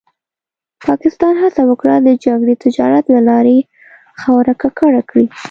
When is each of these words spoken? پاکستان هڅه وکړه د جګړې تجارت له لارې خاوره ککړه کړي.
پاکستان 0.85 1.33
هڅه 1.43 1.61
وکړه 1.69 1.95
د 2.01 2.09
جګړې 2.25 2.55
تجارت 2.63 3.05
له 3.15 3.21
لارې 3.29 3.57
خاوره 4.21 4.53
ککړه 4.61 5.01
کړي. 5.09 5.25